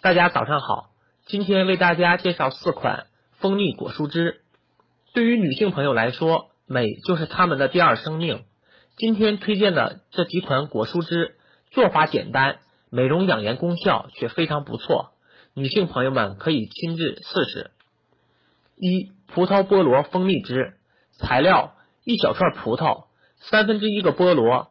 [0.00, 0.90] 大家早上好，
[1.26, 4.42] 今天为大家介绍四款蜂蜜果蔬汁。
[5.12, 8.44] 对于女性朋友来说，美就是她们的第二生命。
[8.96, 11.36] 今天推荐的这几款果蔬汁
[11.72, 15.14] 做法简单，美容养颜功效却非常不错，
[15.52, 17.72] 女性朋友们可以亲自试试。
[18.76, 20.74] 一、葡萄菠萝蜂蜜汁，
[21.18, 21.74] 材料
[22.04, 23.06] 一小串葡萄，
[23.40, 24.70] 三分之一个菠萝，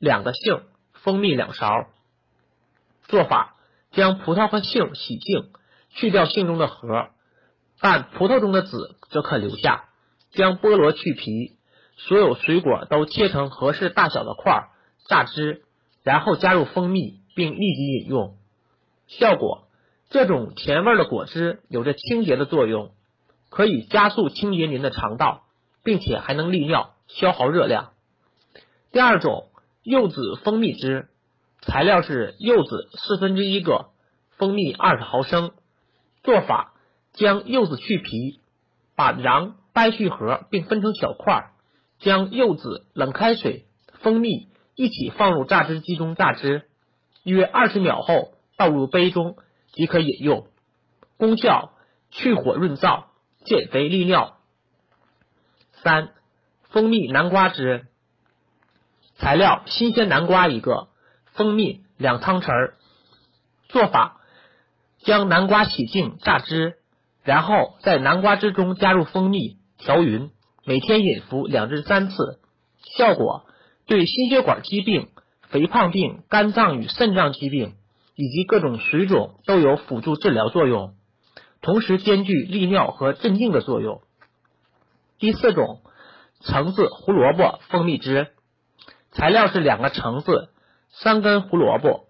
[0.00, 0.62] 两个杏，
[0.94, 1.86] 蜂蜜两勺。
[3.04, 3.54] 做法：
[3.90, 5.50] 将葡萄和杏洗净，
[5.90, 7.08] 去掉杏中的核，
[7.80, 9.84] 但葡萄中的籽则可留下。
[10.30, 11.56] 将菠萝去皮，
[11.96, 14.68] 所有水果都切成合适大小的块，
[15.08, 15.62] 榨汁，
[16.02, 18.36] 然后加入蜂蜜，并立即饮用。
[19.06, 19.68] 效果：
[20.10, 22.92] 这种甜味的果汁有着清洁的作用，
[23.48, 25.44] 可以加速清洁您的肠道，
[25.82, 27.92] 并且还能利尿、消耗热量。
[28.92, 29.48] 第二种
[29.82, 31.08] 柚子蜂蜜汁。
[31.60, 33.90] 材料是柚子四分之一个，
[34.36, 35.52] 蜂蜜二十毫升。
[36.22, 36.72] 做法：
[37.12, 38.40] 将柚子去皮，
[38.96, 41.50] 把瓤掰去核，并分成小块。
[41.98, 43.66] 将柚子、冷开水、
[44.00, 46.68] 蜂蜜一起放入榨汁机中榨汁，
[47.24, 49.36] 约二十秒后倒入杯中
[49.72, 50.46] 即可饮用。
[51.16, 51.72] 功效：
[52.10, 53.06] 去火润燥，
[53.44, 54.36] 减肥利尿。
[55.82, 56.10] 三、
[56.70, 57.86] 蜂蜜南瓜汁。
[59.16, 60.87] 材料：新鲜南瓜一个。
[61.38, 62.72] 蜂蜜两汤匙。
[63.68, 64.20] 做法：
[64.98, 66.74] 将南瓜洗净榨汁，
[67.22, 70.30] 然后在南瓜汁中加入蜂蜜调匀，
[70.64, 72.40] 每天饮服两至三次。
[72.96, 73.46] 效果：
[73.86, 75.10] 对心血管疾病、
[75.48, 77.74] 肥胖病、肝脏与肾脏疾病
[78.16, 80.94] 以及各种水肿都有辅助治疗作用，
[81.60, 84.00] 同时兼具利尿和镇静的作用。
[85.20, 85.82] 第四种，
[86.40, 88.28] 橙子胡萝卜蜂蜜汁。
[89.12, 90.48] 材料是两个橙子。
[90.90, 92.06] 三根胡萝卜，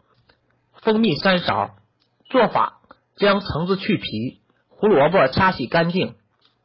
[0.81, 1.77] 蜂蜜三勺。
[2.31, 2.81] 做法：
[3.17, 6.15] 将橙子去皮，胡萝卜擦洗干净，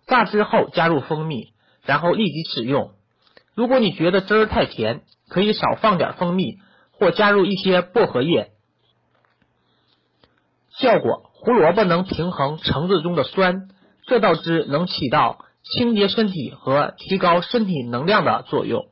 [0.07, 1.53] 榨汁后加入蜂蜜，
[1.83, 2.91] 然后立即使用。
[3.55, 6.59] 如果你觉得汁儿太甜，可以少放点蜂蜜，
[6.91, 8.51] 或加入一些薄荷叶。
[10.69, 13.69] 效果：胡萝卜能平衡橙子中的酸，
[14.07, 18.87] 这道汁能起到清洁身体和提高身体能量的作用。